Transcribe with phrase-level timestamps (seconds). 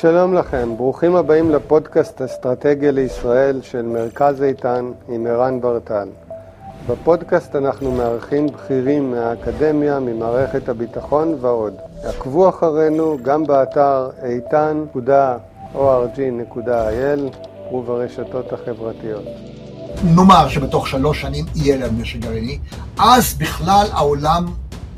[0.00, 6.08] שלום לכם, ברוכים הבאים לפודקאסט אסטרטגיה לישראל של מרכז איתן עם ערן ברטל.
[6.88, 11.74] בפודקאסט אנחנו מארחים בכירים מהאקדמיה, ממערכת הביטחון ועוד.
[12.04, 17.20] עקבו אחרינו גם באתר איתן.org.il
[17.74, 19.24] וברשתות החברתיות.
[20.04, 22.58] נאמר שבתוך שלוש שנים יהיה להם נשק גרעיני,
[22.98, 24.46] אז בכלל העולם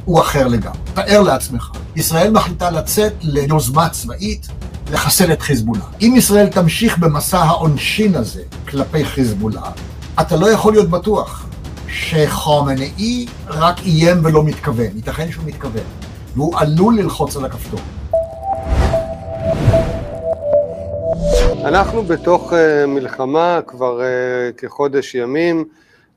[0.05, 0.79] הוא אחר לגמרי.
[0.95, 4.49] תאר לעצמך, ישראל מחליטה לצאת ליוזמה צבאית
[4.93, 5.85] לחסל את חיזבאללה.
[6.01, 9.71] אם ישראל תמשיך במסע העונשין הזה כלפי חיזבאללה,
[10.21, 11.47] אתה לא יכול להיות בטוח
[11.89, 15.85] שחומנאי רק איים ולא מתכוון, ייתכן שהוא מתכוון,
[16.35, 17.81] והוא עלול ללחוץ על הכפתור.
[21.65, 25.65] אנחנו בתוך uh, מלחמה כבר uh, כחודש ימים,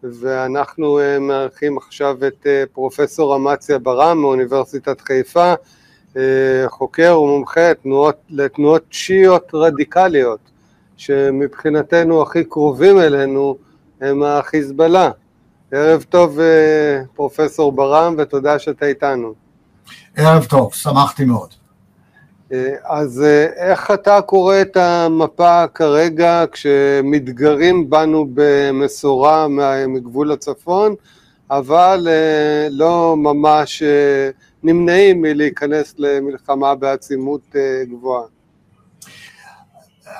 [0.03, 5.53] ואנחנו uh, מארחים עכשיו את פרופסור אמציה ברם מאוניברסיטת חיפה,
[6.67, 10.39] חוקר ומומחה תנועות, לתנועות שיעיות רדיקליות,
[10.97, 13.58] שמבחינתנו הכי קרובים אלינו
[14.02, 15.11] הם החיזבאללה.
[15.71, 16.41] ערב טוב uh,
[17.16, 19.33] פרופסור ברם ותודה שאתה איתנו.
[20.16, 21.49] ערב טוב, שמחתי מאוד.
[22.53, 29.47] אה, אז אה, איך אתה קורא את המפה כרגע כשמתגרים בנו במשורה
[29.88, 30.95] מגבול הצפון,
[31.52, 33.83] אבל אה, לא ממש
[34.64, 37.56] נמנעים מלהיכנס למלחמה בעצימות
[37.90, 38.23] גבוהה?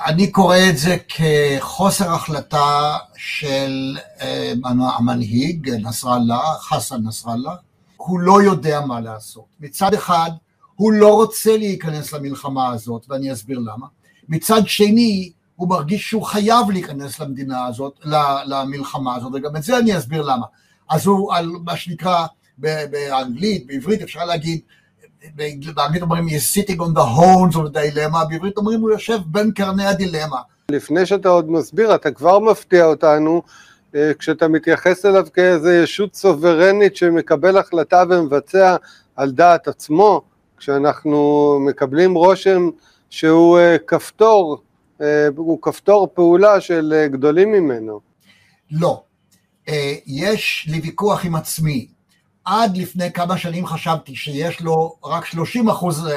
[0.06, 3.98] אני קורא את זה כחוסר החלטה של
[4.98, 7.56] המנהיג נסראללה, חסן נסראללה,
[7.98, 9.46] הוא לא יודע מה לעשות.
[9.60, 10.32] מצד אחד
[10.76, 13.88] הוא לא רוצה להיכנס למלחמה הזאת, ואני אסביר למה.
[14.30, 18.00] מצד שני, הוא מרגיש שהוא חייב להיכנס למדינה הזאת,
[18.46, 20.46] למלחמה הזאת, וגם את זה אני אסביר למה.
[20.90, 22.26] אז הוא, על מה שנקרא,
[22.58, 24.60] באנגלית, בעברית, אפשר להגיד,
[25.36, 29.52] באנגלית אומרים, he's sitting on the horns of the dilemma, בעברית אומרים, הוא יושב בין
[29.52, 30.38] קרני הדילמה.
[30.72, 33.42] לפני שאתה עוד מסביר, אתה כבר מפתיע אותנו,
[33.96, 38.76] אה, כשאתה מתייחס אליו כאיזה ישות סוברנית שמקבל החלטה ומבצע
[39.16, 40.22] על דעת עצמו,
[40.58, 42.70] כשאנחנו מקבלים רושם
[43.10, 44.62] שהוא אה, כפתור,
[45.02, 48.00] אה, הוא כפתור פעולה של גדולים ממנו.
[48.72, 49.04] לא.
[50.08, 51.88] יש לי ויכוח עם עצמי.
[52.46, 56.08] עד לפני כמה שנים חשבתי שיש לו רק 30 אחוז,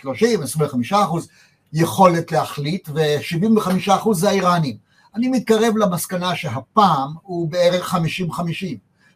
[0.00, 1.28] 30, 25 אחוז
[1.72, 4.76] יכולת להחליט, ו-75 אחוז זה האיראנים.
[5.14, 7.98] אני מתקרב למסקנה שהפעם הוא בערך 50-50.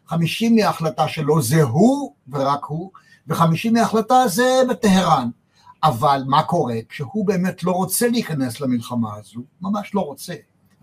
[0.07, 2.91] 50 מההחלטה שלו זה הוא ורק הוא,
[3.27, 5.29] וחמישי מההחלטה זה בטהרן.
[5.83, 10.33] אבל מה קורה כשהוא באמת לא רוצה להיכנס למלחמה הזו, ממש לא רוצה,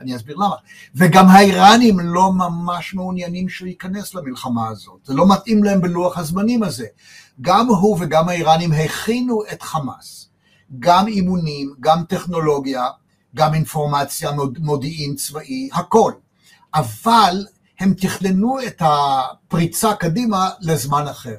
[0.01, 0.55] אני אסביר למה.
[0.95, 6.63] וגם האיראנים לא ממש מעוניינים שהוא ייכנס למלחמה הזאת, זה לא מתאים להם בלוח הזמנים
[6.63, 6.87] הזה.
[7.41, 10.29] גם הוא וגם האיראנים הכינו את חמאס,
[10.79, 12.87] גם אימונים, גם טכנולוגיה,
[13.35, 16.13] גם אינפורמציה, מודיעין צבאי, הכל.
[16.75, 17.47] אבל
[17.81, 21.37] הם תכננו את הפריצה קדימה לזמן אחר.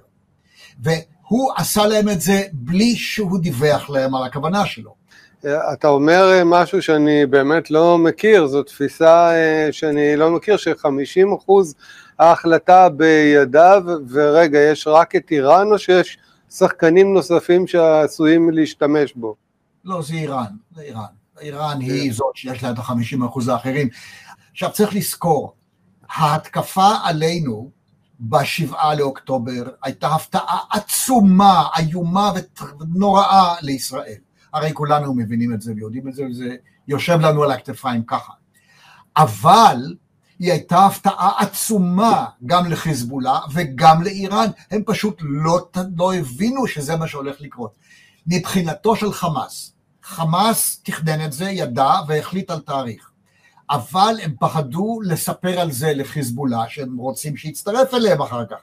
[0.80, 4.99] והוא עשה להם את זה בלי שהוא דיווח להם על הכוונה שלו.
[5.46, 11.76] אתה אומר משהו שאני באמת לא מכיר, זו תפיסה אה, שאני לא מכיר, ש-50 אחוז
[12.20, 16.18] ההחלטה בידיו, ורגע, יש רק את איראן או שיש
[16.50, 19.36] שחקנים נוספים שעשויים להשתמש בו?
[19.86, 20.46] לא, זה איראן,
[20.76, 21.04] זה איראן.
[21.42, 23.90] איראן היא זאת שיש לה את ה-50 אחוז האחרים.
[24.52, 25.54] עכשיו צריך לזכור,
[26.10, 27.72] ההתקפה עלינו
[28.20, 32.32] בשבעה לאוקטובר הייתה הפתעה עצומה, איומה
[32.80, 34.18] ונוראה לישראל.
[34.54, 36.56] הרי כולנו מבינים את זה ויודעים את זה, וזה
[36.88, 38.34] יושב לנו על הכתפיים ככה.
[39.18, 39.96] אבל
[40.40, 47.08] היא הייתה הפתעה עצומה גם לחיזבאללה וגם לאיראן, הם פשוט לא, לא הבינו שזה מה
[47.08, 47.78] שהולך לקרות.
[48.28, 49.74] מבחינתו של חמאס,
[50.04, 53.12] חמאס תכנן את זה, ידע והחליט על תאריך.
[53.70, 58.58] אבל הם פחדו לספר על זה לחיזבאללה, שהם רוצים שיצטרף אליהם אחר כך,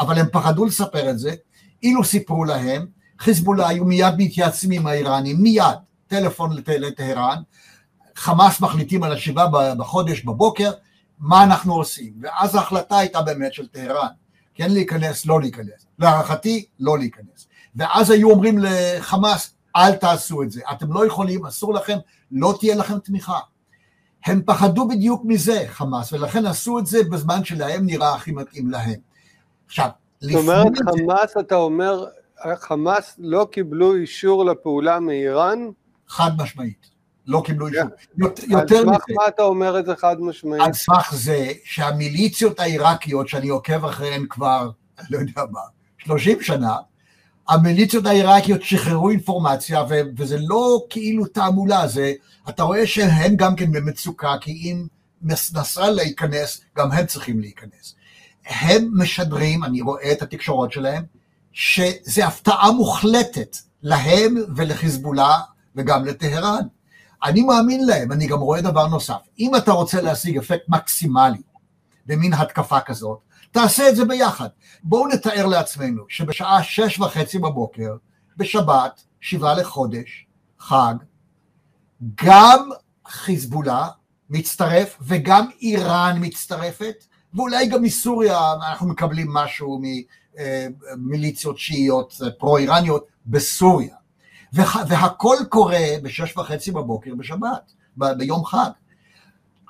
[0.00, 1.34] אבל הם פחדו לספר את זה,
[1.82, 2.86] אילו סיפרו להם,
[3.18, 5.64] חיזבאללה היו מיד מתייעצים עם האיראנים, מיד,
[6.06, 6.56] טלפון.
[6.68, 7.42] לטהרן,
[8.16, 10.70] חמאס מחליטים על השבעה בחודש בבוקר,
[11.18, 14.08] מה אנחנו עושים, ואז ההחלטה הייתה באמת של טהרן,
[14.54, 20.60] כן להיכנס, לא להיכנס, להערכתי, לא להיכנס, ואז היו אומרים לחמאס, אל תעשו את זה,
[20.72, 21.98] אתם לא יכולים, אסור לכם,
[22.32, 23.38] לא תהיה לכם תמיכה.
[24.24, 29.00] הם פחדו בדיוק מזה, חמאס, ולכן עשו את זה בזמן שלהם נראה הכי מתאים להם.
[29.66, 29.88] עכשיו,
[30.20, 32.04] זאת אומרת, חמאס, אתה אומר,
[32.60, 35.58] חמאס לא קיבלו אישור לפעולה מאיראן?
[36.08, 36.90] חד משמעית,
[37.26, 37.82] לא קיבלו אישור.
[38.16, 38.58] יותר מזה.
[38.58, 40.62] על סמך מה אתה אומר את זה חד משמעית?
[40.62, 44.70] על סמך זה שהמיליציות העיראקיות, שאני עוקב אחריהן כבר,
[45.10, 45.60] לא יודע מה,
[45.98, 46.76] 30 שנה,
[47.48, 52.12] המיליציות העיראקיות שחררו אינפורמציה, ו- וזה לא כאילו תעמולה, זה,
[52.48, 54.86] אתה רואה שהם גם כן במצוקה, כי אם
[55.22, 57.94] נסראללה ייכנס, גם הם צריכים להיכנס.
[58.46, 61.02] הם משדרים, אני רואה את התקשורות שלהם,
[61.52, 65.38] שזה הפתעה מוחלטת להם ולחיזבאללה
[65.76, 66.62] וגם לטהרן.
[67.24, 69.20] אני מאמין להם, אני גם רואה דבר נוסף.
[69.38, 71.42] אם אתה רוצה להשיג אפקט מקסימלי
[72.06, 73.18] במין התקפה כזאת,
[73.50, 74.48] תעשה את זה ביחד.
[74.82, 77.96] בואו נתאר לעצמנו שבשעה שש וחצי בבוקר,
[78.36, 80.26] בשבת, שבעה לחודש,
[80.58, 80.94] חג,
[82.24, 82.70] גם
[83.08, 83.88] חיזבאללה
[84.30, 87.04] מצטרף וגם איראן מצטרפת,
[87.34, 89.80] ואולי גם מסוריה אנחנו מקבלים משהו
[90.96, 93.94] ממיליציות שיעיות פרו-איראניות בסוריה.
[94.88, 98.70] והכל קורה בשש וחצי בבוקר בשבת, ב- ביום חג.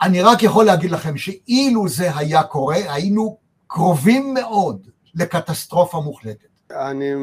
[0.03, 6.47] אני רק יכול להגיד לכם שאילו זה היה קורה, היינו קרובים מאוד לקטסטרופה מוחלטת.
[6.71, 7.15] אני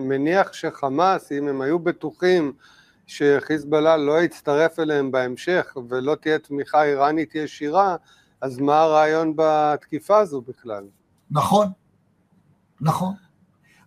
[0.00, 2.52] מניח שחמאס, אם הם היו בטוחים
[3.06, 7.96] שחיזבאללה לא יצטרף אליהם בהמשך ולא תהיה תמיכה איראנית ישירה,
[8.40, 10.84] אז מה הרעיון בתקיפה הזו בכלל?
[11.30, 11.66] נכון,
[12.80, 13.14] נכון.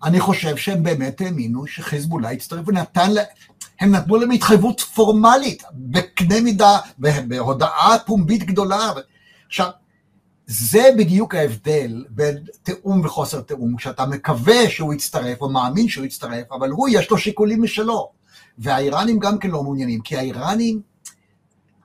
[0.04, 3.22] אני חושב שהם באמת האמינו שחיזבאללה יצטרף ונתן לה...
[3.80, 6.80] הם נתנו להם התחייבות פורמלית, בקנה מידה,
[7.28, 8.92] בהודעה פומבית גדולה.
[9.48, 9.70] עכשיו,
[10.48, 16.52] זה בדיוק ההבדל בין תיאום וחוסר תיאום, כשאתה מקווה שהוא יצטרף או מאמין שהוא יצטרף,
[16.52, 18.12] אבל הוא יש לו שיקולים משלו.
[18.58, 20.82] והאיראנים גם כן לא מעוניינים, כי האיראנים,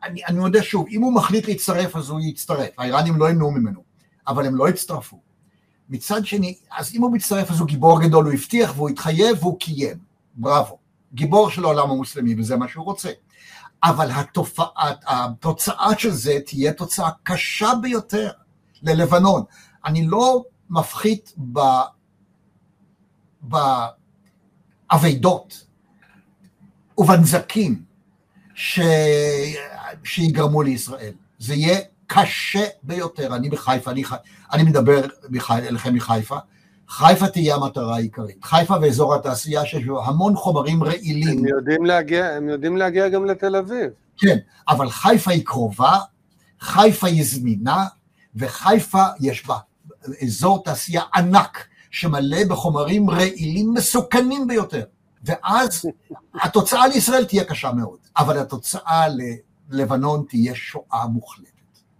[0.04, 3.82] אני, אני מודה שוב, אם הוא מחליט להצטרף אז הוא יצטרף, האיראנים לא ימנעו ממנו,
[4.28, 5.20] אבל הם לא יצטרפו.
[5.88, 9.58] מצד שני, אז אם הוא מצטרף אז הוא גיבור גדול, הוא הבטיח והוא התחייב והוא
[9.58, 9.96] קיים,
[10.34, 10.78] בראבו.
[11.14, 13.10] גיבור של העולם המוסלמי וזה מה שהוא רוצה.
[13.82, 18.30] אבל התופעה, התוצאה של זה תהיה תוצאה קשה ביותר
[18.82, 19.42] ללבנון.
[19.84, 21.60] אני לא מפחית ב...
[24.90, 25.66] באבדות
[26.98, 27.82] ובנזקים
[28.54, 28.80] ש...
[30.04, 31.12] שיגרמו לישראל.
[31.38, 31.80] זה יהיה
[32.12, 33.36] קשה ביותר.
[33.36, 34.02] אני בחיפה, אני,
[34.52, 35.02] אני מדבר
[35.50, 36.36] אליכם מחיפה,
[36.88, 38.44] חיפה תהיה המטרה העיקרית.
[38.44, 41.38] חיפה ואזור התעשייה שיש בו המון חומרים רעילים.
[41.38, 43.90] הם יודעים, להגיע, הם יודעים להגיע גם לתל אביב.
[44.16, 44.36] כן,
[44.68, 45.98] אבל חיפה היא קרובה,
[46.60, 47.86] חיפה היא זמינה,
[48.36, 49.58] וחיפה יש בה
[50.22, 54.84] אזור תעשייה ענק, שמלא בחומרים רעילים מסוכנים ביותר.
[55.24, 55.84] ואז
[56.34, 59.04] התוצאה לישראל תהיה קשה מאוד, אבל התוצאה
[59.70, 61.51] ללבנון תהיה שואה מוחלטת.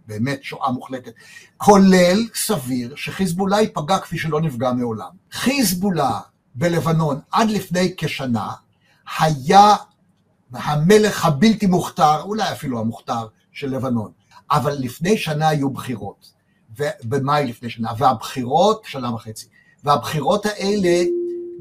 [0.07, 1.13] באמת שואה מוחלטת,
[1.57, 5.09] כולל סביר שחיזבאללה ייפגע כפי שלא נפגע מעולם.
[5.31, 6.19] חיזבאללה
[6.55, 8.51] בלבנון עד לפני כשנה
[9.19, 9.75] היה
[10.53, 14.11] המלך הבלתי מוכתר, אולי אפילו המוכתר של לבנון,
[14.51, 16.33] אבל לפני שנה היו בחירות,
[17.03, 19.47] במאי לפני שנה, והבחירות, שנה וחצי,
[19.83, 21.03] והבחירות האלה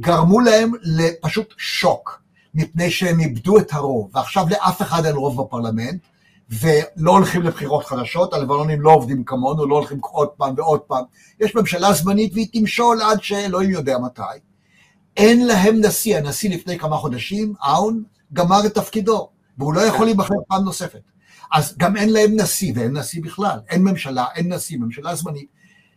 [0.00, 2.22] גרמו להם לפשוט שוק,
[2.54, 6.00] מפני שהם איבדו את הרוב, ועכשיו לאף אחד אין רוב בפרלמנט,
[6.60, 11.04] ולא הולכים לבחירות חדשות, הלבנונים לא עובדים כמונו, לא הולכים עוד פעם ועוד פעם.
[11.40, 14.22] יש ממשלה זמנית והיא תמשול עד שאלוהים יודע מתי.
[15.16, 18.02] אין להם נשיא, הנשיא לפני כמה חודשים, אאון,
[18.32, 19.28] גמר את תפקידו,
[19.58, 21.00] והוא לא יכול להיבחר פעם נוספת.
[21.52, 25.48] אז גם אין להם נשיא, ואין נשיא בכלל, אין ממשלה, אין נשיא, ממשלה זמנית,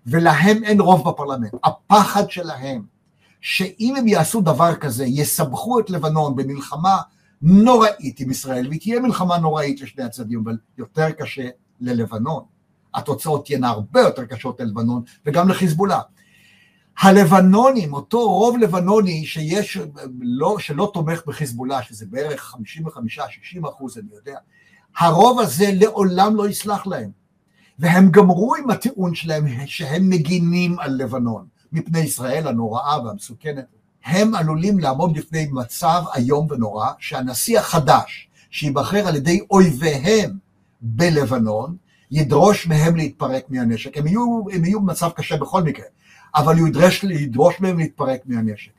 [0.06, 1.54] ולהם אין רוב בפרלמנט.
[1.63, 2.81] הפחד שלהם,
[3.42, 6.98] שאם הם יעשו דבר כזה, יסבכו את לבנון במלחמה
[7.42, 11.50] נוראית עם ישראל, והיא תהיה מלחמה נוראית לשני הצדדים, אבל יותר קשה
[11.82, 12.44] ללבנון.
[12.96, 16.00] התוצאות תהיינה הרבה יותר קשות ללבנון וגם לחיזבאללה.
[17.00, 19.77] הלבנונים, אותו רוב לבנוני שיש,
[20.22, 22.56] לא, שלא תומך בחיזבאללה, שזה בערך
[23.60, 24.38] 55-60 אחוז, אני יודע,
[24.98, 27.10] הרוב הזה לעולם לא יסלח להם.
[27.80, 33.65] והם גמרו עם הטיעון שלהם שהם מגינים על לבנון, מפני ישראל הנוראה והמסוכנת.
[34.05, 40.31] הם עלולים לעמוד בפני מצב איום ונורא, שהנשיא החדש, שייבחר על ידי אויביהם
[40.81, 41.75] בלבנון,
[42.12, 43.97] ידרוש מהם להתפרק מהנשק.
[43.97, 45.85] הם יהיו, הם יהיו במצב קשה בכל מקרה,
[46.35, 48.71] אבל הוא ידרוש, ידרוש מהם להתפרק מהנשק.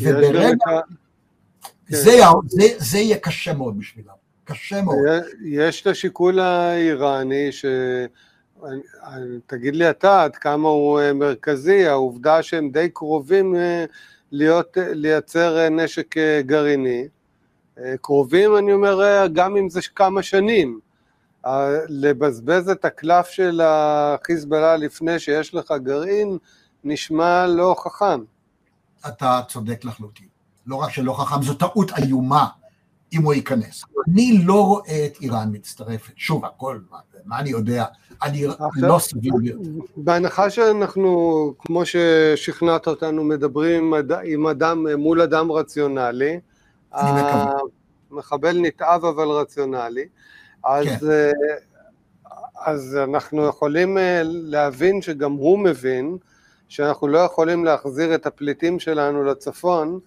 [0.00, 0.56] וברגע...
[0.64, 1.96] כן.
[1.96, 4.98] זה, זה, זה יהיה קשה מאוד בשבילם, קשה מאוד.
[5.44, 7.64] יש את השיקול האיראני, ש...
[9.46, 13.84] תגיד לי אתה עד כמה הוא אה, מרכזי, העובדה שהם די קרובים אה,
[14.32, 17.08] להיות, לייצר אה, נשק גרעיני.
[18.00, 20.80] קרובים, אני אומר, גם אם זה כמה שנים.
[21.88, 26.38] לבזבז את הקלף של החיזבאללה לפני שיש לך גרעין,
[26.84, 28.20] נשמע לא חכם.
[29.08, 30.26] אתה צודק לחלוטין.
[30.66, 32.46] לא רק שלא חכם, זו טעות איומה.
[33.12, 33.84] אם הוא ייכנס.
[34.08, 36.12] אני לא רואה את איראן מצטרפת.
[36.16, 37.84] שוב, הכל, מה, מה אני יודע?
[38.22, 38.46] אני
[38.76, 39.58] לא סביר ביותר.
[39.96, 43.94] בהנחה שאנחנו, כמו ששכנעת אותנו, מדברים
[44.24, 46.40] עם אדם, מול אדם רציונלי.
[48.10, 50.08] המחבל נתעב אבל רציונלי,
[50.64, 51.32] אז, כן.
[52.66, 56.16] אז אנחנו יכולים אה, להבין שגם הוא מבין
[56.68, 59.98] שאנחנו לא יכולים להחזיר את הפליטים שלנו לצפון,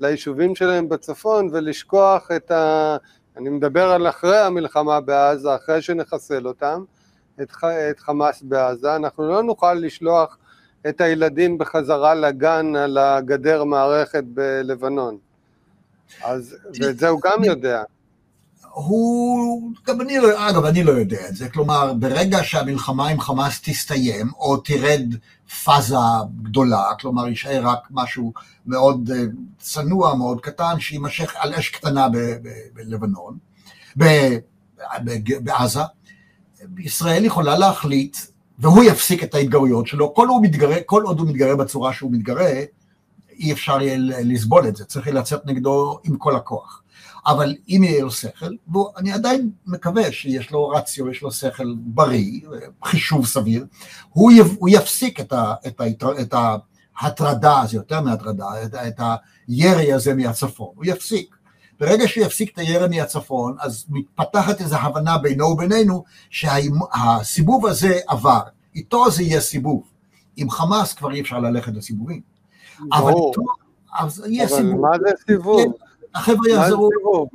[0.00, 2.96] ליישובים שלהם בצפון ולשכוח את ה...
[3.36, 6.84] אני מדבר על אחרי המלחמה בעזה, אחרי שנחסל אותם,
[7.42, 7.52] את,
[7.90, 10.38] את חמאס בעזה, אנחנו לא נוכל לשלוח
[10.88, 15.18] את הילדים בחזרה לגן על הגדר מערכת בלבנון.
[16.24, 17.82] אז, ואת זה הוא גם יודע.
[18.70, 23.60] הוא, גם אני לא, אגב, אני לא יודע את זה, כלומר, ברגע שהמלחמה עם חמאס
[23.64, 25.14] תסתיים, או תרד
[25.64, 25.96] פאזה
[26.42, 28.32] גדולה, כלומר, יישאר רק משהו
[28.66, 29.22] מאוד אה,
[29.58, 32.08] צנוע, מאוד קטן, שיימשך על אש קטנה
[32.74, 33.38] בלבנון,
[35.40, 35.80] בעזה,
[36.78, 38.16] ישראל יכולה להחליט,
[38.58, 42.50] והוא יפסיק את ההתגרויות שלו, כל, מתגרה, כל עוד הוא מתגרה בצורה שהוא מתגרה,
[43.30, 46.82] אי אפשר יהיה לסבול את זה, צריך לצאת נגדו עם כל הכוח.
[47.26, 52.40] אבל אם יהיה לו שכל, ואני עדיין מקווה שיש לו רציו, יש לו שכל בריא,
[52.84, 53.66] חישוב סביר,
[54.08, 55.86] הוא, יב, הוא יפסיק את, ה, את, ה,
[56.20, 56.34] את
[57.00, 59.00] ההטרדה, זה יותר מהטרדה, את, את
[59.48, 61.37] הירי הזה מהצפון, הוא יפסיק.
[61.80, 68.40] ברגע שהוא יפסיק את הירי מהצפון, אז מתפתחת איזו הבנה בינו ובינינו שהסיבוב הזה עבר,
[68.74, 69.82] איתו זה יהיה סיבוב.
[70.36, 72.20] עם חמאס כבר אי אפשר ללכת לסיבובים.
[72.92, 73.42] אבל איתו,
[73.98, 74.62] אז יהיה סיבוב.
[74.62, 75.72] אבל מה זה סיבוב?
[76.14, 76.88] החבר'ה יחזרו.
[76.98, 77.28] סיבוב?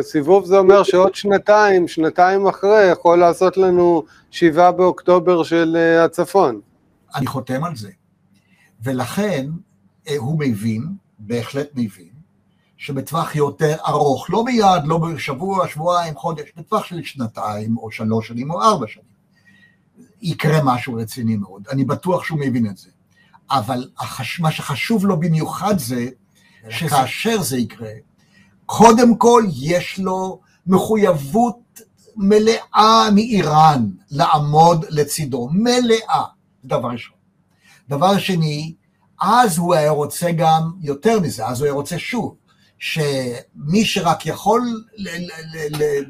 [0.00, 6.60] סיבוב זה אומר שעוד שנתיים, שנתיים אחרי, יכול לעשות לנו שבעה באוקטובר של אה, הצפון.
[7.14, 7.90] אני חותם על זה.
[8.82, 9.46] ולכן
[10.08, 10.82] אה, הוא מבין,
[11.18, 12.10] בהחלט מבין,
[12.80, 18.50] שבטווח יותר ארוך, לא מיד, לא בשבוע, שבועיים, חודש, בטווח של שנתיים או שלוש שנים
[18.50, 19.04] או ארבע שנים,
[20.22, 21.62] יקרה משהו רציני מאוד.
[21.72, 22.90] אני בטוח שהוא מבין את זה.
[23.50, 24.40] אבל החש...
[24.40, 26.08] מה שחשוב לו במיוחד זה
[26.70, 27.92] שכאשר זה יקרה,
[28.66, 31.80] קודם כל יש לו מחויבות
[32.16, 36.24] מלאה מאיראן לעמוד לצידו, מלאה,
[36.64, 37.16] דבר ראשון.
[37.88, 38.74] דבר שני,
[39.20, 42.36] אז הוא היה רוצה גם יותר מזה, אז הוא היה רוצה שוב,
[42.80, 44.84] שמי שרק יכול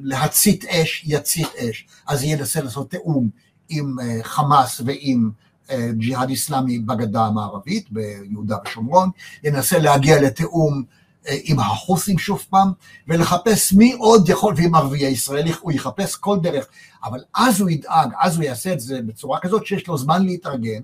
[0.03, 1.87] להצית אש, יצית אש.
[2.07, 3.29] אז ינסה לעשות תיאום
[3.69, 5.31] עם אה, חמאס ועם
[5.71, 9.11] אה, ג'יהאד איסלאמי בגדה המערבית, ביהודה ושומרון,
[9.45, 10.83] ינסה להגיע לתיאום
[11.29, 12.73] אה, עם החוסים שוב פעם,
[13.09, 16.67] ולחפש מי עוד יכול, ועם ערביי ישראל, הוא יחפש כל דרך,
[17.05, 20.81] אבל אז הוא ידאג, אז הוא יעשה את זה בצורה כזאת שיש לו זמן להתארגן,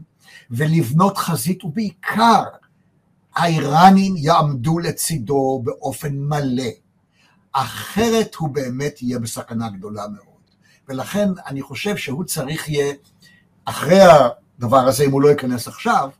[0.50, 2.42] ולבנות חזית, ובעיקר
[3.36, 6.70] האיראנים יעמדו לצידו באופן מלא,
[7.52, 10.26] אחרת הוא באמת יהיה בסכנה גדולה מאוד.
[10.88, 12.94] ולכן אני חושב שהוא צריך יהיה,
[13.64, 16.10] אחרי הדבר הזה, אם הוא לא ייכנס עכשיו,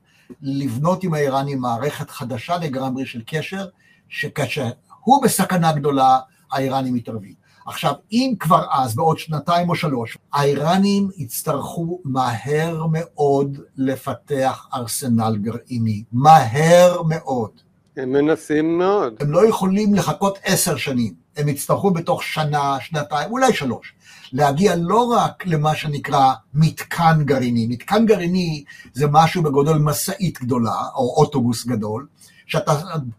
[0.42, 3.66] לבנות עם האיראנים מערכת חדשה לגמרי של קשר,
[4.08, 4.70] שכאשר
[5.00, 6.18] הוא בסכנה גדולה,
[6.52, 7.34] האיראנים מתערבים.
[7.66, 16.02] עכשיו, אם כבר אז, בעוד שנתיים או שלוש, האיראנים יצטרכו מהר מאוד לפתח ארסנל גרעיני.
[16.12, 17.50] מהר מאוד.
[17.96, 19.14] הם מנסים מאוד.
[19.20, 21.14] הם לא יכולים לחכות עשר שנים.
[21.36, 23.94] הם יצטרכו בתוך שנה, שנתיים, אולי שלוש,
[24.32, 27.66] להגיע לא רק למה שנקרא מתקן גרעיני.
[27.66, 32.06] מתקן גרעיני זה משהו בגודל משאית גדולה, או אוטובוס גדול,
[32.46, 32.72] שאתה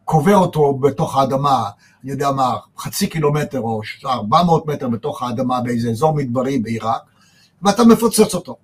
[0.05, 1.69] קובר אותו בתוך האדמה,
[2.03, 7.01] אני יודע מה, חצי קילומטר או 400 מטר בתוך האדמה באיזה אזור מדברי בעיראק,
[7.61, 8.55] ואתה מפוצץ אותו.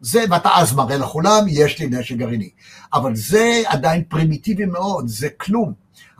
[0.00, 2.50] זה, ואתה אז מראה לכולם, יש לי נשק גרעיני.
[2.94, 5.72] אבל זה עדיין פרימיטיבי מאוד, זה כלום.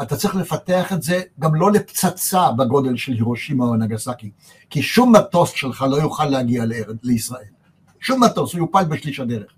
[0.02, 4.30] אתה צריך לפתח את זה גם לא לפצצה בגודל של הירושימה או נגסקי,
[4.70, 6.64] כי שום מטוס שלך לא יוכל להגיע
[7.02, 7.44] לישראל.
[8.00, 9.52] שום מטוס, הוא יופל בשליש הדרך.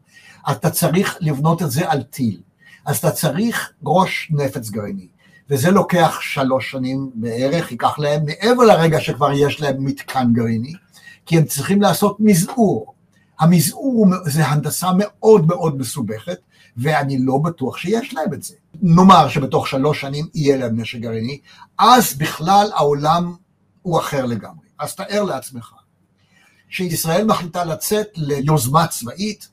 [0.50, 2.40] אתה צריך לבנות את זה על טיל.
[2.84, 5.08] אז אתה צריך ראש נפץ גרעיני,
[5.50, 10.72] וזה לוקח שלוש שנים בערך, ייקח להם מעבר לרגע שכבר יש להם מתקן גרעיני,
[11.26, 12.94] כי הם צריכים לעשות מזעור.
[13.40, 16.38] המזעור זה הנדסה מאוד מאוד מסובכת,
[16.76, 18.54] ואני לא בטוח שיש להם את זה.
[18.82, 21.38] נאמר שבתוך שלוש שנים יהיה להם נשק גרעיני,
[21.78, 23.34] אז בכלל העולם
[23.82, 24.66] הוא אחר לגמרי.
[24.78, 25.72] אז תאר לעצמך
[26.68, 29.48] שישראל מחליטה לצאת ליוזמה צבאית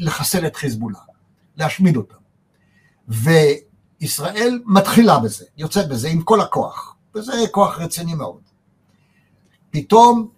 [0.00, 0.98] לחסל את חיזבאללה,
[1.56, 2.21] להשמיד אותם.
[3.08, 8.40] וישראל מתחילה בזה, יוצאת בזה עם כל הכוח, וזה כוח רציני מאוד.
[9.70, 10.28] פתאום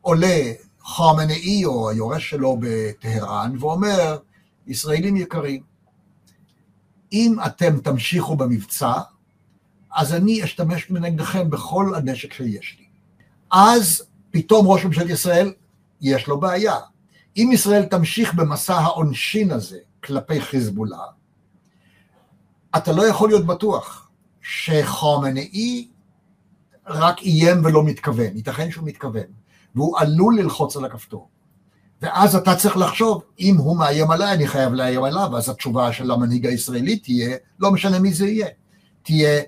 [0.00, 0.52] עולה
[0.84, 4.18] חמנאי או היורש שלו בטהרן ואומר,
[4.66, 5.62] ישראלים יקרים,
[7.12, 8.92] אם אתם תמשיכו במבצע,
[9.94, 12.86] אז אני אשתמש נגדכם בכל הנשק שיש לי.
[13.50, 15.52] אז פתאום ראש ממשלת ישראל,
[16.00, 16.76] יש לו בעיה.
[17.36, 21.04] אם ישראל תמשיך במסע העונשין הזה כלפי חיזבאללה,
[22.76, 24.08] אתה לא יכול להיות בטוח
[24.42, 25.88] שחומנאי
[26.86, 29.22] רק איים ולא מתכוון, ייתכן שהוא מתכוון,
[29.74, 31.28] והוא עלול ללחוץ על הכפתור.
[32.02, 36.10] ואז אתה צריך לחשוב, אם הוא מאיים עליי, אני חייב לאיים עליו, ואז התשובה של
[36.10, 38.46] המנהיג הישראלי תהיה, לא משנה מי זה יהיה,
[39.02, 39.42] תהיה,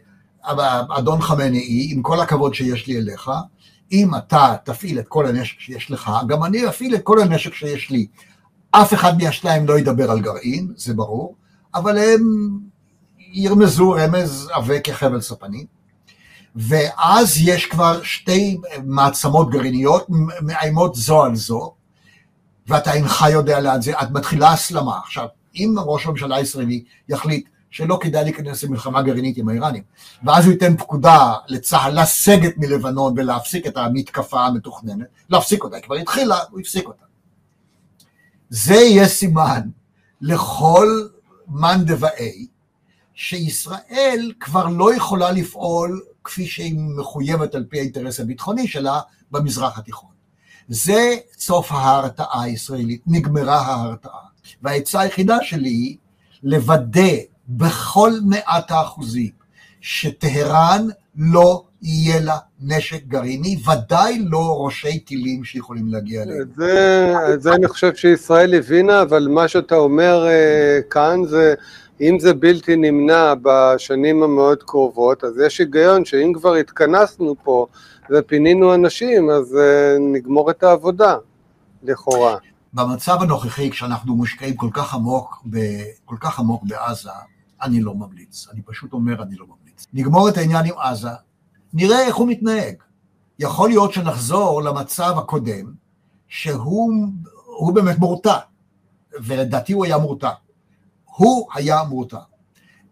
[0.98, 3.30] אדון חמנאי, עם כל הכבוד שיש לי אליך,
[3.92, 7.90] אם אתה תפעיל את כל הנשק שיש לך, גם אני אפעיל את כל הנשק שיש
[7.90, 8.06] לי.
[8.70, 11.36] אף אחד מהשניים לא ידבר על גרעין, זה ברור,
[11.74, 12.22] אבל הם
[13.32, 15.66] ירמזו רמז עבה כחבל ספנים.
[16.56, 20.06] ואז יש כבר שתי מעצמות גרעיניות
[20.42, 21.74] מאיימות זו על זו,
[22.66, 24.98] ואתה אינך יודע לאן זה, את מתחילה הסלמה.
[24.98, 29.82] עכשיו, אם ראש הממשלה הישראלי יחליט שלא כדאי להיכנס למלחמה גרעינית עם האיראנים,
[30.24, 36.38] ואז הוא ייתן פקודה לצה"ל לסגת מלבנון ולהפסיק את המתקפה המתוכננת, להפסיק אותה, כבר התחילה,
[36.50, 37.04] הוא הפסיק אותה.
[38.50, 39.60] זה יהיה סימן
[40.20, 40.88] לכל
[41.48, 42.46] מאן דבעי,
[43.16, 50.10] שישראל כבר לא יכולה לפעול כפי שהיא מחויבת על פי האינטרס הביטחוני שלה במזרח התיכון.
[50.68, 54.20] זה סוף ההרתעה הישראלית, נגמרה ההרתעה.
[54.62, 55.96] והעצה היחידה שלי היא
[56.42, 57.12] לוודא
[57.48, 59.30] בכל מאת האחוזים
[59.80, 66.40] שטהרן לא יהיה לה נשק גרעיני, ודאי לא ראשי טילים שיכולים להגיע אליהם.
[66.40, 71.54] את זה, זה אני חושב שישראל הבינה, אבל מה שאתה אומר uh, כאן זה,
[72.00, 77.66] אם זה בלתי נמנע בשנים המאוד קרובות, אז יש היגיון שאם כבר התכנסנו פה
[78.10, 81.16] ופינינו אנשים, אז uh, נגמור את העבודה,
[81.82, 82.36] לכאורה.
[82.74, 85.58] במצב הנוכחי, כשאנחנו מושקעים כל כך עמוק, ב,
[86.04, 87.10] כל כך עמוק בעזה,
[87.62, 88.46] אני לא ממליץ.
[88.52, 89.86] אני פשוט אומר, אני לא ממליץ.
[89.92, 91.08] נגמור את העניין עם עזה,
[91.72, 92.74] נראה איך הוא מתנהג.
[93.38, 95.72] יכול להיות שנחזור למצב הקודם,
[96.28, 98.36] שהוא באמת מורתע,
[99.24, 100.30] ולדעתי הוא היה מורתע.
[101.16, 102.18] הוא היה מורתע.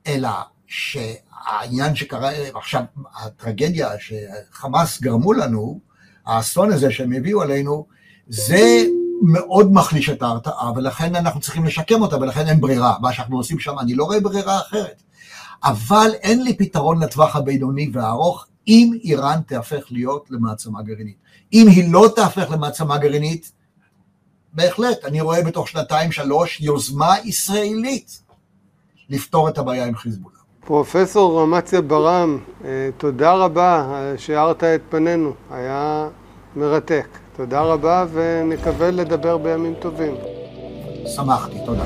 [0.07, 0.29] אלא
[0.67, 2.83] שהעניין שקרה, עכשיו,
[3.15, 5.81] הטרגדיה שחמאס גרמו לנו,
[6.27, 7.87] האסון הזה שהם הביאו עלינו,
[8.29, 8.85] זה
[9.23, 12.97] מאוד מחליש את ההרתעה, ולכן אנחנו צריכים לשקם אותה, ולכן אין ברירה.
[13.01, 15.03] מה שאנחנו עושים שם, אני לא רואה ברירה אחרת.
[15.65, 21.17] אבל אין לי פתרון לטווח הבינוני והארוך, אם איראן תהפך להיות למעצמה גרעינית.
[21.53, 23.53] אם היא לא תהפך למעצמה גרעינית,
[24.55, 28.23] בהחלט, אני רואה בתוך שנתיים שלוש יוזמה ישראלית
[29.11, 30.39] לפתור את הבעיה עם חיזבאללה.
[30.61, 36.09] פרופסור רמציה ברם, אה, תודה רבה שהארת את פנינו, היה
[36.57, 37.07] מרתק.
[37.37, 40.15] תודה רבה ונקווה לדבר בימים טובים.
[41.17, 41.85] שמחתי, תודה.